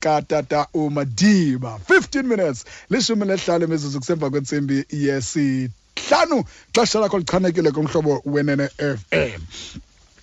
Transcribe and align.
katata 0.00 0.66
umadiba 0.74 1.78
15 1.88 2.22
minutes. 2.22 2.64
Lishumi 2.90 3.26
nehlalo 3.26 3.64
imizuzu 3.66 3.98
kusemva 4.00 4.30
kwentsimbi 4.30 4.84
yesihlanu. 4.90 6.44
Xesha 6.72 7.00
lakho 7.00 7.18
lichanekile 7.18 7.70
kumhlobo 7.70 8.22
wenene 8.24 8.68
FM 8.68 9.40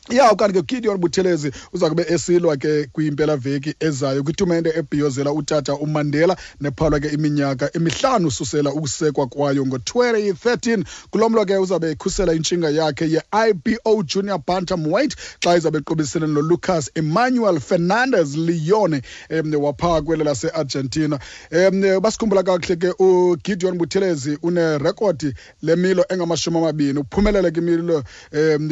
ya 0.09 0.31
okanti 0.31 0.61
ke 0.61 0.75
gideon 0.75 0.97
buthelezi 0.97 1.51
uza 1.73 1.89
kube 1.89 2.05
esilwa 2.07 2.57
ke 2.57 2.85
kwimpela 2.85 3.37
veki 3.37 3.75
ezayo 3.79 4.23
kwitumente 4.23 4.69
ebhiyozela 4.75 5.31
utata 5.31 5.73
umandela 5.73 6.37
nephalwa 6.61 6.99
ke 6.99 7.07
iminyaka 7.07 7.75
emihlanu 7.75 8.31
susela 8.31 8.71
ukusekwa 8.71 9.27
kwayo 9.27 9.65
ngo-2013 9.65 10.83
kulomlo 11.09 11.45
ke 11.45 11.57
uzawube 11.57 11.91
ekhusela 11.91 12.33
intshinga 12.33 12.69
yakhe 12.69 13.05
ye-ibo 13.11 14.03
junior 14.03 14.39
bantam 14.47 14.87
white 14.87 15.15
xa 15.43 15.57
izawube 15.57 15.77
equbisene 15.77 16.27
nolucas 16.27 16.91
emmanuel 16.95 17.59
fernandez 17.59 18.35
leone 18.35 19.01
um 19.29 19.53
waphaa 19.63 20.01
kwele 20.01 20.23
laseargentina. 20.23 21.19
Um 21.51 22.01
basikhumbula 22.01 22.43
kakuhle 22.43 22.75
ke 22.75 22.93
ugideon 22.99 23.77
buthelezi 23.77 24.37
unerekhodi 24.41 25.33
lemilo 25.61 26.05
engamashumi 26.09 26.57
amabini. 26.57 26.99
Uphumelele 26.99 27.51
kwimilo 27.51 28.03
um 28.33 28.71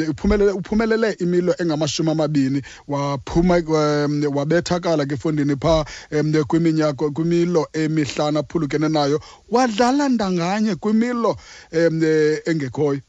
uphumelele 0.56 1.16
imilo 1.26 1.54
engamashumi 1.58 2.10
amabini 2.10 2.62
waphuma 2.88 3.56
um, 3.58 4.22
wabethakala 4.36 5.06
ke 5.06 5.14
efondini 5.14 5.56
phaa 5.56 5.84
um 6.12 6.32
kwiminyaka 6.44 7.10
kwimilo 7.10 7.68
emihlanu 7.72 8.38
aphulukene 8.38 8.88
nayo. 8.88 9.20
Wadlala 9.50 10.08
ndanganye 10.08 10.74
kwimilo 10.74 11.36
um 11.72 12.02
engekhoyo. 12.46 13.00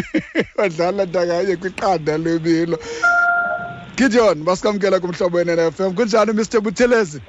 Wadlala 0.58 1.06
ndanganye 1.06 1.56
kwiqanda 1.56 2.18
lemilo. 2.18 2.78
Gideon 3.96 4.44
basikamkela 4.44 5.00
kumhlobo 5.00 5.36
wenene 5.36 5.70
FM 5.70 5.94
kunjani 5.94 6.32
mr 6.32 6.60
buthelezi? 6.60 7.20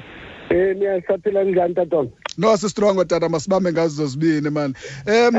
Eh 0.49 0.75
niyasaphila 0.77 1.43
njani 1.43 1.73
tatom? 1.75 2.09
No 2.37 2.57
sisitrongo 2.57 3.03
tata 3.03 3.29
masibambe 3.29 3.71
ngazo 3.71 3.95
zozibini 3.95 4.49
mani 4.49 4.73
um 5.07 5.35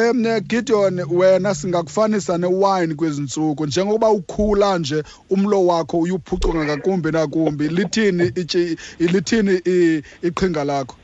um 0.00 0.40
gideon 0.40 1.00
wena 1.10 1.54
singakufanisa 1.54 2.38
newine 2.38 2.94
kwezi 2.94 3.22
ntsuku 3.22 3.66
njengokuba 3.66 4.10
ukhula 4.10 4.78
nje 4.78 5.02
umlo 5.30 5.66
wakho 5.66 5.98
uyuphucuka 5.98 6.64
ngakumbi 6.64 7.10
nakumbi 7.10 7.68
lithini 7.68 8.32
lithini 8.98 9.60
iqhinga 10.22 10.64
lakho 10.64 10.96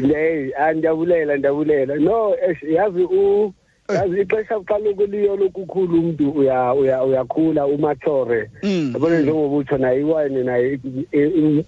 le 0.00 0.54
andiyabulela 0.58 1.36
ndiyabulela 1.36 1.96
no 1.96 2.36
yazi 2.62 3.02
u 3.02 3.52
Eh. 3.88 3.94
yazi 3.94 4.20
ixesha 4.20 4.60
kaloku 4.60 5.06
liyolo 5.06 5.48
kukhulu 5.48 6.00
umntu 6.00 6.30
uyakhula 6.30 7.66
umathore 7.66 8.50
mm. 8.62 8.90
yabona 8.94 9.16
mm. 9.16 9.22
njengoba 9.22 9.56
utsho 9.56 9.78
naye 9.78 10.00
iwayini 10.00 10.44
naye 10.44 10.80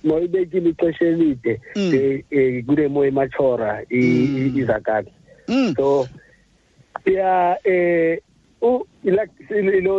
moyibekile 0.05 0.71
ixesha 0.71 1.05
elide 1.05 1.61
um 1.77 2.63
kule 2.67 2.89
mo 2.89 3.05
ematshora 3.05 3.85
izakati 3.91 5.13
so 5.77 6.09
ya 7.05 7.57
um 8.61 8.83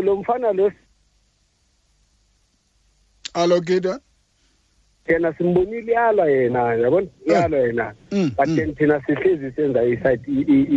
lo 0.05 0.15
mfana 0.15 0.53
lo 0.53 0.71
alo 3.33 3.61
kida 3.61 3.99
yena 5.09 5.33
simbonile 5.33 5.91
iyalwa 5.91 6.29
yena 6.29 6.73
yabona? 6.73 7.07
Mm. 7.07 7.31
Iyalwa 7.31 7.59
yena. 7.59 7.93
Mm, 8.11 8.19
mm. 8.19 8.31
But 8.37 8.55
then 8.55 8.75
thina 8.75 9.01
sihlezi 9.05 9.51
senza 9.55 9.79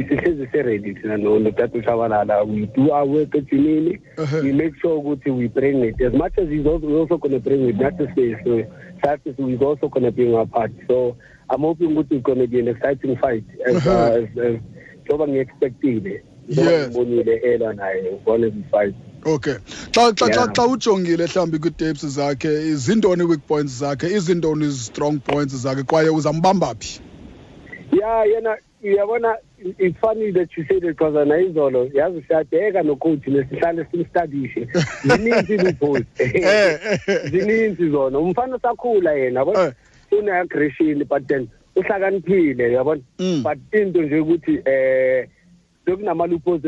sihlezi 0.08 0.48
se-ready 0.52 0.94
thina 0.94 1.16
notata 1.16 1.78
ushabalala 1.78 2.42
we 2.44 2.66
do 2.66 2.90
our 2.90 3.06
work 3.06 3.34
ejimini. 3.34 4.00
Uh-huh. 4.18 4.40
We 4.42 4.52
make 4.52 4.74
sure 4.80 4.98
ukuthi 4.98 5.30
we 5.30 5.48
bring 5.48 5.84
it. 5.84 6.00
As 6.00 6.12
much 6.12 6.38
as 6.38 6.48
he's 6.48 6.66
also, 6.66 6.86
we're 6.86 7.00
also 7.00 7.18
going 7.18 7.32
to 7.32 7.40
bring 7.40 7.68
it 7.68 7.76
not 7.76 7.98
to 7.98 8.06
say 8.14 8.36
so 8.44 8.64
that 9.02 9.20
is 9.24 9.36
we's 9.38 9.60
also 9.60 9.88
going 9.88 10.04
to 10.04 10.12
bring 10.12 10.34
our 10.34 10.46
part. 10.46 10.72
So 10.88 11.16
i'm 11.52 11.60
hoping 11.60 11.90
ukuthi 11.90 12.12
it's 12.12 12.22
going 12.22 12.38
to 12.38 12.46
be 12.46 12.60
an 12.60 12.68
exciting 12.68 13.16
fight 13.16 13.44
as 13.66 13.76
uh-huh. 13.76 13.90
uh, 13.90 14.10
as, 14.10 14.28
as 14.38 14.60
njengoba 15.04 15.26
ngi-expectile 15.26 16.24
njengoba 16.48 16.88
ngibonile 16.88 17.34
elwa 17.36 17.74
naye 17.74 18.08
ubone 18.08 18.52
fight 18.70 18.94
okay. 19.24 19.56
Xa 19.92 20.12
xa 20.16 20.26
xa 20.32 20.52
xa 20.56 20.66
ujongile 20.66 21.26
mhlawumbi 21.26 21.58
kwii-tapes 21.58 22.06
zakhe 22.06 22.48
izintoni 22.72 23.22
i-weak 23.22 23.46
points 23.46 23.72
zakhe? 23.72 24.06
Izintoni 24.06 24.66
i-strong 24.66 25.20
points 25.20 25.54
zakhe? 25.54 25.82
Kwaye 25.82 26.10
uzambamba 26.10 26.74
phi? 26.74 27.00
Ya 27.92 28.24
yena 28.24 28.56
uyabona 28.82 29.36
it's 29.78 29.98
funny 30.00 30.32
that 30.32 30.48
you 30.56 30.64
say 30.68 30.80
that 30.80 30.88
because 30.88 31.14
na 31.28 31.36
izolo 31.36 31.90
yazi 31.94 32.22
siyabheka 32.22 32.82
nocoach 32.82 33.26
nesihlale 33.26 33.86
simstadishe. 33.90 34.68
Zininzi 35.06 35.56
loopholes 35.56 36.06
zininzi 37.30 37.90
zona. 37.90 38.18
Umfana 38.18 38.56
usakhula 38.56 39.12
yena 39.12 39.40
yabona? 39.40 39.74
Une-aggression 40.10 41.04
but 41.08 41.28
then 41.28 41.48
uhlakaniphile 41.76 42.72
yabona? 42.72 43.02
But 43.42 43.58
into 43.72 44.02
nje 44.02 44.20
ukuthi 44.20 44.58
um 44.58 45.41
sekunama-loopholes 45.86 46.64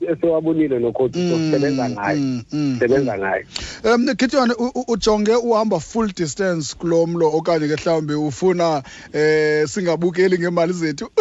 esiwabonile 0.00 0.78
nokhoti 0.78 1.18
sokusebenza 1.28 1.90
ngayo. 1.90 2.42
sebenza 2.78 3.18
ngayo. 3.18 3.44
Um 3.84 4.06
gideon 4.14 4.50
ujonge 4.88 5.34
uhamba 5.34 5.80
full 5.80 6.12
distance 6.12 6.76
kulo 6.76 7.06
mlo 7.06 7.30
okanye 7.36 7.68
ke 7.68 7.74
mhlawumbi 7.76 8.14
ufuna 8.14 8.82
um 9.14 9.66
singabukeli 9.66 10.38
ngeemali 10.38 10.72
zethu? 10.72 11.10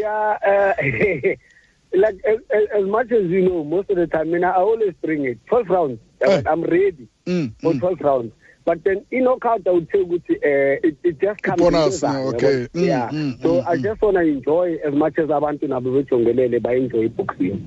Yeah 0.00 0.38
uh, 0.46 0.74
like 1.92 2.18
as, 2.24 2.38
as 2.78 2.84
much 2.86 3.10
as 3.12 3.30
you 3.30 3.42
know 3.42 3.64
most 3.64 3.90
of 3.90 3.96
the 3.96 4.06
time 4.06 4.30
mina 4.30 4.48
i 4.48 4.60
always 4.60 4.94
bring 5.02 5.24
it. 5.24 5.38
12 5.46 5.68
rounds. 5.68 6.00
Uh, 6.26 6.42
i'm 6.46 6.62
ready 6.62 7.08
mm, 7.26 7.52
for 7.60 7.74
12 7.74 7.98
mm. 7.98 8.04
rounds. 8.04 8.32
But 8.64 8.82
then 8.84 9.04
in 9.10 9.24
knockout 9.24 9.66
i 9.66 9.70
would 9.70 9.88
say 9.92 10.00
uh, 10.34 10.88
it, 10.88 10.96
it 11.02 11.20
just 11.20 11.42
comes 11.42 11.60
bonus 11.60 12.02
okay. 12.04 12.68
mm, 12.72 12.86
yeah. 12.86 13.08
mm, 13.08 13.40
so 13.42 13.60
mm, 13.60 13.66
i 13.66 13.76
just 13.76 14.00
want 14.02 14.16
to 14.16 14.22
enjoy 14.22 14.76
as 14.84 14.94
much 14.94 15.18
as 15.18 15.30
I 15.30 15.40
nabo 15.40 15.90
bejongelele 16.02 16.60
baenjoy 16.60 17.08
boxing 17.16 17.58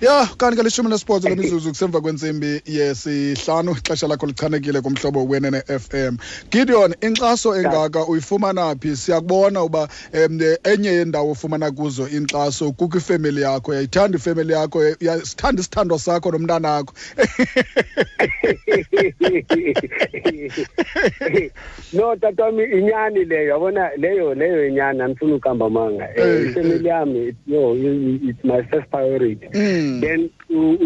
ya 0.00 0.26
kanti 0.36 0.56
ke 0.56 0.62
lishumi 0.62 0.90
nesibhozo 0.90 1.28
lemizuzu 1.28 1.68
kusemva 1.68 2.00
kwentsimbi 2.00 2.62
yesihlanu 2.66 3.72
ixesha 3.72 4.08
lakho 4.08 4.26
lichanekile 4.26 4.80
kumhlobo 4.80 5.24
wenene 5.24 5.60
FM 5.60 6.16
Gideon 6.50 6.94
inkxaso 7.00 7.56
engaka 7.56 8.06
uyifumana 8.06 8.76
phi? 8.80 8.96
Siyakubona 8.96 9.62
uba 9.62 9.88
um, 10.14 10.40
enye 10.64 10.88
yendawo 10.88 11.30
ofumana 11.30 11.70
kuzo 11.70 12.08
inkxaso 12.08 12.72
kukho 12.72 12.98
ifemeli 12.98 13.42
yakho. 13.42 13.74
Yayithanda 13.74 14.18
ifemeli 14.18 14.52
yakho? 14.52 14.82
Sithanda 15.22 15.60
isithando 15.60 15.98
sakho 15.98 16.30
nomntana 16.30 16.76
akho 16.76 16.94
no 21.92 22.16
tatwami 22.16 22.64
inyani 22.64 23.24
leyo. 23.24 23.48
Yabona 23.48 23.90
leyo 23.96 24.34
leyo 24.34 24.68
inyani 24.68 25.02
andifuna 25.02 25.34
ukuhamba 25.34 25.70
manga. 25.70 26.08
Ifemeli 26.16 26.88
yami 26.88 27.34
yo 27.46 27.74
it's 27.76 28.44
my 28.44 28.62
first 28.62 28.90
priority. 28.90 29.45
Then 29.52 30.30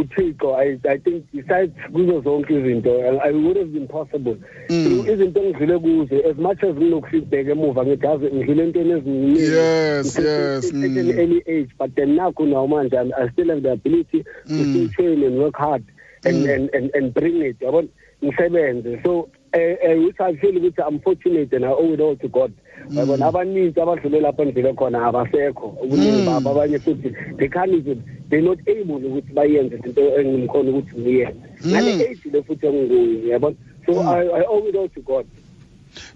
uthixo 0.00 0.56
I, 0.56 0.78
i 0.88 0.98
think 0.98 1.24
besides 1.32 1.72
kuzo 1.92 2.20
zonke 2.20 2.54
izinto 2.54 2.90
i 3.22 3.32
would 3.32 3.56
have 3.56 3.72
been 3.72 3.86
possible. 3.88 4.36
Mm. 4.68 5.06
izinto 5.12 5.40
engidlule 5.42 5.78
kuzo 5.78 6.30
as 6.30 6.36
much 6.36 6.62
as 6.64 6.76
nginokufeedback 6.76 7.48
emuva 7.48 7.86
ngidazi 7.86 8.26
ngidlule 8.26 8.62
entweni 8.62 8.90
eziningi 8.90 9.40
yes 9.40 10.18
yes 10.18 10.68
at 10.68 10.74
an 10.74 11.10
early 11.10 11.42
age 11.46 11.68
but 11.78 11.94
then 11.94 12.14
nakho 12.16 12.46
now 12.46 12.66
manje 12.66 12.98
i 12.98 13.28
still 13.32 13.48
have 13.48 13.60
the 13.62 13.70
ability 13.72 14.24
to 14.48 14.64
still 14.64 14.88
train 14.88 15.24
and 15.24 15.38
work 15.38 15.56
hard 15.56 15.82
and, 16.24 16.46
and, 16.46 16.70
and, 16.74 16.90
and 16.94 17.14
bring 17.14 17.42
it 17.42 17.58
yabona? 17.60 17.88
Ngisebenze. 18.22 19.02
So 19.02 19.30
uh, 19.54 19.58
uh, 19.58 19.96
which 20.04 20.20
I 20.20 20.36
feel 20.36 20.52
ukuthi 20.52 20.86
I'm 20.86 21.00
fortunate 21.00 21.52
and 21.54 21.64
I 21.64 21.68
owe 21.68 21.94
it 21.94 22.00
all 22.00 22.16
to 22.16 22.28
God. 22.28 22.52
Yabona? 22.90 23.26
Abaninzi 23.26 23.80
abadlule 23.80 24.20
lapho 24.20 24.44
ndlule 24.44 24.72
khona 24.72 25.06
abasekho 25.06 25.66
ukuningi 25.66 26.26
babo 26.26 26.50
abanye 26.50 26.78
futhi 26.78 27.36
they 27.38 27.48
can't 27.48 27.72
even 27.72 28.02
they're 28.30 28.42
not 28.42 28.58
able 28.66 28.96
ukuthi 28.96 29.32
bayenze 29.34 29.74
into 29.84 30.00
engimkhona 30.18 30.70
ukuthi 30.70 30.96
ngiyenze. 30.98 31.46
Ngale 31.66 31.90
age 32.10 32.30
le 32.32 32.42
futhi 32.42 32.66
engikuyo 32.66 33.28
yabona 33.28 33.56
so 33.86 34.00
I, 34.00 34.22
I 34.22 34.44
owe 34.48 34.68
it 34.68 34.76
all 34.76 34.88
to 34.88 35.00
God. 35.00 35.26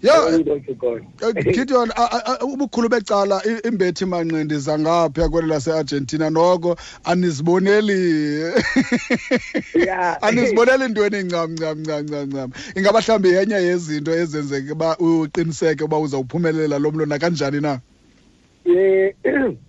I 0.03 0.07
owe 0.09 0.31
ya 0.31 0.37
it 0.39 0.47
all 0.47 0.59
to 0.61 0.73
God. 0.73 1.01
Gideon 1.43 1.89
ubukhulu 2.41 2.89
becala 2.89 3.41
i- 3.45 3.67
imbethi 3.67 4.05
manqindi 4.05 4.55
zangapha 4.59 5.29
kweli 5.29 5.47
lase-Argentina 5.47 6.29
noko? 6.29 6.77
Aniziboneli. 7.03 8.53
Yeah. 9.75 10.17
aniziboneli 10.21 10.85
intweni 10.85 11.23
ncam 11.23 11.51
ncam 11.51 11.79
ncam 11.79 12.05
ncam 12.05 12.29
ncam. 12.29 12.51
Ingaba 12.75 12.99
mhlawumbi 13.01 13.29
yenye 13.29 13.55
yezinto 13.55 14.11
ezenzeke 14.15 14.71
uba 14.71 14.97
uqiniseke 14.97 15.83
uba 15.83 15.99
uzawuphumelela 15.99 16.79
lo 16.79 16.91
mlo 16.91 17.05
nakanjani 17.05 17.61
na? 17.61 17.79
Eh 18.65 19.13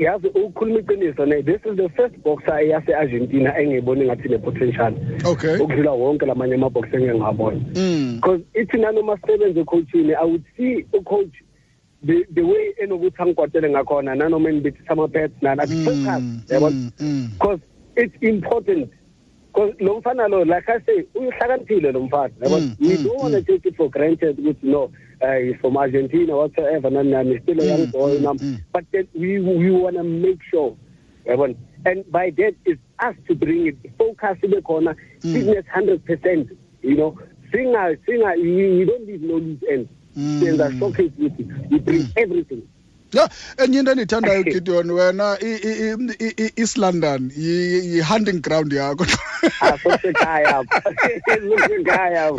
yazi 0.00 0.26
ukukhuluma 0.26 0.78
iqiniso 0.80 1.26
ne 1.26 1.42
this 1.42 1.60
is 1.70 1.76
the 1.76 1.88
first 1.88 2.14
boxer 2.24 2.60
yase-argentina 2.60 3.58
engiyibone 3.58 4.04
ngathi 4.04 4.28
ne-potential 4.28 4.94
okay. 5.24 5.54
Ukudlula 5.60 5.90
wonke 5.92 6.26
lamanye 6.26 6.54
amaboxer 6.54 6.96
engengingabona 7.00 7.60
mm. 7.74 8.14
because 8.14 8.40
ithi 8.54 8.76
nanoma 8.78 9.16
sisebenze 9.16 9.60
ecoachini 9.60 10.14
i 10.14 10.24
would 10.24 10.44
see 10.56 10.84
ucoach 10.92 11.34
the 12.06 12.24
the 12.34 12.42
way 12.42 12.74
enokuthi 12.82 13.22
angikwatele 13.22 13.70
ngakhona 13.70 14.14
nanoma 14.14 14.48
engibethisa 14.50 14.90
ama-pets 14.92 15.42
nani 15.42 15.60
Mm, 15.60 15.88
akufocus 15.88 16.50
yabona? 16.50 16.76
mm, 16.76 16.90
mm. 17.00 17.28
because 17.38 17.60
it's 17.96 18.16
important. 18.22 18.90
Because 19.52 19.74
lo 19.80 19.98
mfana 20.00 20.28
lo 20.28 20.44
like 20.44 20.68
i 20.68 20.80
say 20.86 21.04
uyihlakaniphile 21.14 21.92
lo 21.92 22.00
mfana 22.00 22.30
yabo 22.40 22.56
Mm, 22.58 22.76
we 22.80 22.96
mm, 22.96 23.04
don't 23.04 23.22
want 23.22 23.34
to 23.34 23.42
take 23.42 23.68
it 23.68 23.76
for 23.76 23.90
granted 23.90 24.38
ukuthi 24.38 24.66
no 24.66 24.90
uh, 25.22 25.34
he's 25.36 25.56
from 25.60 25.76
argentina 25.76 26.36
whatsoever 26.36 26.90
nani 26.90 27.32
he's 27.34 27.42
still 27.42 27.60
a 27.60 27.66
young 27.66 27.86
Mm, 27.86 27.92
boy 27.92 28.18
mm, 28.18 28.38
mm. 28.38 28.58
but 28.72 28.84
then 28.92 29.06
we 29.14 29.38
we 29.40 29.70
want 29.70 29.96
to 29.96 30.02
make 30.02 30.40
sure 30.50 30.76
and 31.86 32.10
by 32.10 32.30
that 32.30 32.54
it's 32.66 32.80
us 32.98 33.14
to 33.28 33.34
bring 33.34 33.66
it. 33.66 33.76
Focus 33.98 34.36
ibe 34.44 34.60
khona 34.62 34.94
Mm. 35.24 35.32
fitness 35.32 35.64
100% 35.74 36.56
you 36.82 36.96
know. 36.96 37.18
Singa 37.52 37.96
singa 38.06 38.36
we, 38.36 38.78
we 38.78 38.84
don't 38.84 39.06
leave 39.06 39.22
no 39.22 39.36
loose 39.36 39.62
ends. 39.70 39.88
Mm. 40.16 40.40
senza 40.40 40.72
showcase 40.78 41.12
ukuthi 41.18 41.70
we 41.70 41.78
bring 41.78 42.06
everything. 42.16 42.62
ya 42.62 42.79
enye 43.58 43.78
into 43.78 43.90
endiyithandayo 43.90 44.42
gideon 44.44 44.90
wena 44.90 45.36
east 46.56 46.78
london 46.78 47.30
yi- 47.36 47.94
yi-hunting 47.94 48.40
ground 48.40 48.72
yakho. 48.72 49.04
Asosekhaya 49.60 50.64
sosekhaya 51.24 52.30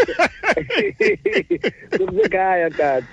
sosekhaya 1.98 2.70
tata 2.78 3.06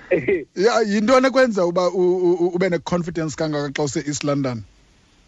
ya 0.55 0.81
yintoni 0.87 1.27
ekwenza 1.27 1.65
uba 1.65 1.89
ube 1.91 2.69
ne-confidence 2.69 3.35
kangaka 3.35 3.71
xa 3.73 3.83
use-east 3.83 4.23
london? 4.23 4.63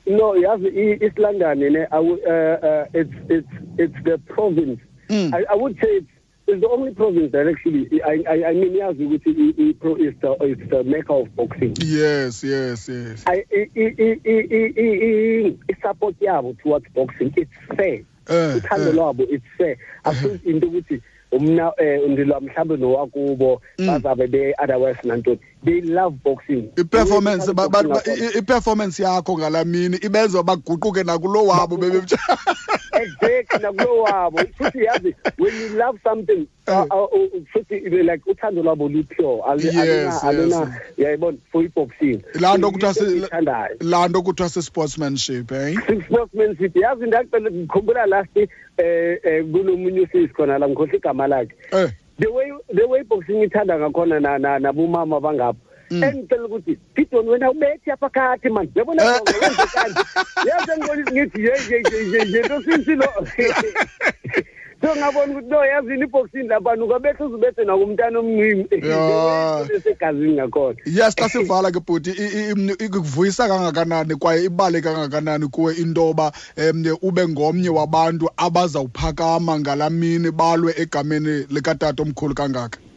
No 0.08 0.36
yazi 0.36 0.68
i-east 0.68 1.20
london 1.20 1.60
ne 1.60 1.86
uh, 1.92 2.02
uh, 2.02 2.86
it's 2.94 3.14
it's 3.30 3.48
it's 3.78 4.04
the 4.04 4.18
province. 4.34 4.80
Mm. 5.10 5.34
I, 5.34 5.44
I 5.52 5.56
would 5.56 5.76
say 5.82 5.90
it's, 6.00 6.08
it's 6.48 6.60
the 6.62 6.68
only 6.70 6.94
province 6.94 7.32
that 7.32 7.48
actually 7.48 7.88
I 8.04 8.24
I, 8.30 8.50
I 8.50 8.54
mean 8.54 8.74
yazi 8.76 9.06
ukuthi 9.06 9.30
i- 9.30 9.70
i- 9.70 9.74
pro- 9.74 9.96
is 9.96 10.14
the 10.22 10.32
is 10.46 10.70
the 10.70 10.84
mecca 10.84 11.14
of 11.14 11.30
boxing. 11.36 11.76
Yes 11.80 12.44
yes 12.44 12.90
yes. 12.90 13.24
I 13.28 13.46
i 13.52 13.70
i 13.76 13.96
i 14.00 14.20
i 14.26 14.90
i 14.90 15.58
i 15.70 15.76
support 15.82 16.16
yabo 16.20 16.58
towards 16.62 16.86
boxing. 16.94 17.34
It's 17.38 17.52
fair. 17.78 18.02
Eh, 18.30 18.56
uthando 18.58 18.90
eh. 18.90 18.94
lwabo 18.96 19.24
it's 19.30 19.46
fair. 19.58 19.78
Asuthi 20.04 20.46
into 20.50 20.68
ukuthi 20.68 21.02
umna 21.32 21.72
eh 21.78 22.02
ndilwa 22.10 22.42
mhlambe 22.42 22.78
nowakubo 22.78 23.62
Mm. 23.80 23.88
bazabe 23.88 24.28
be 24.28 24.54
otherwise 24.64 25.00
nantoni. 25.04 25.40
They 25.64 25.82
love 25.82 26.16
boxing. 26.24 26.72
I-performance 26.78 27.46
ba- 27.54 27.70
ba- 27.70 27.70
ba- 27.70 27.84
Boxing. 27.84 28.24
i- 28.24 28.38
i-performance 28.38 29.04
yakho 29.04 29.38
ngala 29.38 29.64
mini 29.66 29.98
ibenza 29.98 30.44
baguquke 30.44 31.04
nakulo 31.04 31.46
wabo 31.46 31.78
bebe 31.78 32.02
exactly. 32.94 33.60
Nakulo 33.60 34.02
wabo 34.04 34.38
futhi 34.58 34.84
yazi 34.86 35.16
when 35.38 35.54
you 35.62 35.70
love 35.78 36.00
something 36.04 36.48
uh, 36.68 36.86
uh, 36.92 37.04
uh, 37.04 37.28
futhi 37.54 37.78
ibe 37.86 38.04
like 38.04 38.24
uthando 38.26 38.64
lwabo 38.64 38.90
lu-pure. 38.90 39.42
Ali- 39.46 39.66
Yes, 39.66 39.76
alina- 39.76 40.24
alina 40.24 40.56
yes. 40.60 40.98
yayibona 40.98 41.38
for 41.52 41.64
i-boxing. 41.64 42.22
Laa 42.40 42.58
nto 42.58 42.68
So 42.68 42.72
kuthiwa 42.72 42.90
yinto 42.92 42.94
si- 42.94 43.06
endiyithandayo. 43.06 43.76
laa 43.82 44.08
nto 44.08 44.22
kuthiwa 44.22 44.50
si-sportsmanship 44.50 45.52
eh? 45.52 45.76
Sportsmanship. 46.06 46.76
Yazi 46.76 47.06
ndacela 47.08 47.52
ngikhumbula 47.52 48.06
last 48.06 48.38
eh 48.38 49.20
eh 49.24 49.44
kunomunye 49.52 50.00
usisi 50.02 50.28
khona 50.34 50.58
la 50.58 50.68
ngikhohle 50.68 50.98
igama 50.98 51.28
lakhe. 51.28 51.56
Eh. 51.72 51.90
The 52.20 52.28
way 52.28 52.52
the 52.76 52.86
way 52.88 53.04
boxing 53.04 53.42
ithanda 53.44 53.80
ngakhona 53.80 54.20
na 54.20 54.38
na 54.38 54.60
nabumama 54.60 55.20
bangapha 55.20 55.60
Mm. 55.60 55.71
Engicela 55.92 56.46
ukuthi 56.46 56.78
Gideon 56.96 57.28
wena 57.28 57.52
ubethi 57.52 57.92
apha 57.92 58.10
khathi 58.10 58.50
man. 58.50 58.68
Yabona 58.76 59.04
Eh. 59.04 59.18
zonke 59.18 59.34
wenze 59.42 59.66
kanje 59.74 60.00
yazi 60.48 60.72
ngibona 60.78 61.02
ukuthi 61.02 61.14
ngithi 61.14 61.40
ye 61.42 61.54
ye 61.70 61.78
ye 61.92 62.00
ye 62.12 62.22
ye 62.34 62.42
to 62.48 62.62
sinsi 62.64 62.96
lo. 62.96 63.08
So 64.82 64.96
ngabona 64.96 65.34
ukuthi 65.34 65.50
no 65.50 65.66
yazini 65.66 66.04
iboxing 66.06 66.48
lapha? 66.50 66.76
Nukabethe 66.76 67.24
uzubethe 67.24 67.64
nakumntana 67.66 68.20
omncimi 68.20 68.66
Ya. 68.90 69.68
segazini 69.84 70.34
ngakhona. 70.34 70.76
Yes 70.86 71.14
xa 71.16 71.30
sivala 71.30 71.72
ke 71.72 71.80
bhuti 71.80 72.10
i- 72.12 72.34
i- 72.38 72.50
im- 72.52 72.70
ikuvuyisa 72.80 73.48
kangakanani 73.48 74.16
kwaye 74.16 74.44
ibale 74.46 74.82
kangakanani 74.82 75.48
kuwe 75.48 75.74
into 75.76 76.02
yoba 76.08 76.32
um 76.58 76.84
ube 77.02 77.28
ngomnye 77.28 77.70
wabantu 77.70 78.30
abazawuphakama 78.38 79.60
ngala 79.60 79.90
mini 79.90 80.32
balwe 80.32 80.74
egameni 80.78 81.46
likatata 81.50 82.04
omkhulu 82.04 82.34
kangaka? 82.36 82.80
yo 82.80 82.91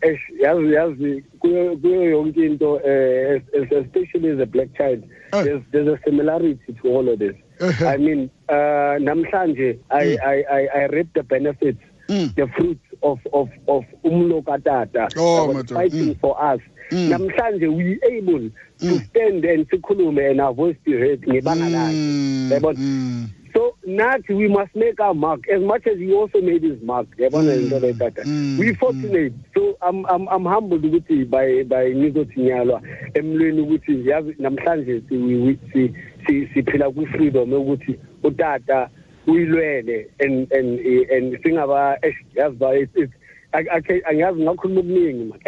esh 0.00 0.20
yazi 0.42 0.72
yazi 0.72 1.24
kuyo 1.38 1.76
kuyo 1.76 2.02
yonke 2.04 2.46
into 2.46 2.80
eh 2.84 3.40
es- 3.54 3.72
especially 3.72 4.30
as 4.30 4.40
a 4.40 4.46
black 4.46 4.68
child 4.76 5.02
Eh. 5.32 5.42
there's 5.44 5.62
there's 5.72 5.88
a 5.88 5.98
similarity 6.04 6.72
to 6.82 6.88
all 6.88 7.08
of 7.08 7.18
this 7.18 7.34
Ehhe. 7.60 7.86
i 7.94 7.96
mean 7.98 8.30
uh 8.48 8.98
namhlanje 9.00 9.78
i 9.90 10.16
i 10.18 10.44
i, 10.50 10.68
I 10.74 10.86
reap 10.86 11.08
the 11.14 11.22
benefits 11.22 11.78
Mm. 12.08 12.34
the 12.36 12.46
fruits 12.46 12.86
of 13.02 13.18
of 13.32 13.48
of 13.66 13.84
umlo 14.04 14.42
katata 14.42 15.08
Oh, 15.16 15.36
that 15.36 15.46
was 15.48 15.56
madam. 15.56 15.76
fighting 15.76 16.08
Mm. 16.14 16.20
for 16.20 16.36
us 16.54 16.60
Mm. 16.92 17.08
namhlanje 17.10 17.66
we 17.66 17.98
able 18.16 18.50
to 18.78 18.86
Mm. 18.86 19.00
stand 19.10 19.44
and 19.44 19.66
sikhulume 19.70 20.30
and 20.30 20.40
our 20.40 20.54
voice 20.54 20.76
be 20.84 20.92
heard 20.92 21.20
ngebanga 21.28 21.68
lakhe 21.68 21.96
Mm, 21.96 22.48
yabona 22.52 22.78
mm. 22.78 23.26
so 23.26 23.45
nathi 23.86 24.34
we 24.36 24.48
must 24.48 24.74
make 24.74 24.98
our 25.00 25.14
mark. 25.14 25.40
As 25.48 25.62
much 25.62 25.86
as 25.86 25.98
he 25.98 26.12
also 26.12 26.40
made 26.40 26.62
his 26.62 26.80
mark 26.82 27.06
yabona 27.18 27.52
Mm, 27.56 27.62
into 27.72 27.78
like 27.86 27.98
that 27.98 28.14
mm, 28.26 28.58
we 28.58 28.74
fortunate. 28.74 29.32
so 29.54 29.76
i'm 29.82 30.04
i'm 30.06 30.26
i'm 30.28 30.44
humbled 30.44 30.82
ukuthi 30.84 31.24
by 31.30 31.62
by 31.64 31.90
ngizothinyalwa 31.94 32.82
emlweni 33.14 33.60
ukuthi 33.60 34.08
yazi 34.08 34.34
namhlanje 34.38 35.02
si 35.08 35.16
we- 35.16 35.58
si 35.72 35.94
si 36.26 36.46
siphila 36.54 36.90
ku 36.90 37.06
freedom 37.06 37.52
ukuthi 37.52 37.98
utata 38.22 38.90
uyilwele 39.26 40.06
and 40.20 40.52
and 40.52 40.80
and 41.10 41.38
singaba 41.42 41.98
eh, 42.02 42.14
yazi 42.34 42.56
ba 42.56 42.74
it's 42.78 43.12
it's 43.58 43.90
I- 43.90 44.02
I- 44.10 44.16
ngakhuluma 44.16 44.80
okuningi 44.80 45.24
man 45.24 45.40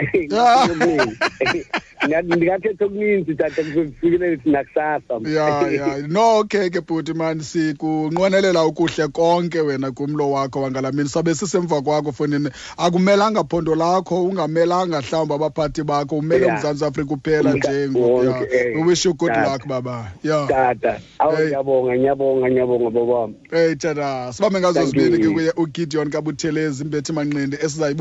okuninzi 2.88 3.34
tata 3.34 3.62
kufikele 3.62 4.30
lithi 4.30 4.50
nakusasa 4.50 5.20
ya 5.24 5.70
ya 5.70 6.08
no 6.08 6.38
okay 6.38 6.70
ke 6.70 6.80
bhuti 6.80 7.14
mani 7.14 7.42
sikunqwenelela 7.42 8.64
ukuhle 8.64 9.08
konke 9.08 9.60
wena 9.60 9.90
kumlo 9.92 10.30
wakho 10.30 10.62
wangala 10.62 10.92
mini 10.92 11.08
sabe 11.08 11.34
sisemva 11.34 11.82
kwakho 11.82 12.12
fonini. 12.12 12.50
Akumelanga 12.76 13.44
phondo 13.44 13.74
lakho 13.74 14.24
ungamelanga 14.24 15.00
mhlawumbi 15.00 15.34
abaphathi 15.34 15.82
bakho. 15.82 16.16
Umele 16.18 16.46
Yeah. 16.46 16.56
umzantsi 16.56 16.84
afrika 16.84 17.14
uphela 17.14 17.52
Umka- 17.52 17.68
nje 17.70 17.88
ngoku 17.90 18.44
eh, 18.54 18.86
wish 18.86 19.04
you 19.04 19.14
good 19.14 19.32
luck 19.36 19.66
baba. 19.66 20.12
Ya 20.22 20.46
tata. 20.46 21.00
Awu 21.18 21.38
ngiyabonga 21.38 21.96
ngiyabonga 21.96 22.50
ngiyabonga 22.50 22.90
bobami 22.90 23.34
hey 23.50 23.74
tata. 23.74 24.32
Sibambe 24.32 24.60
ngazo 24.60 24.84
zibini 24.86 25.18
ke 25.18 25.52
ugideon 25.56 26.10
kabuthelezi 26.10 26.84
imbethi 26.84 27.12
manqindi 27.12 27.56
esizayibi 27.56 27.97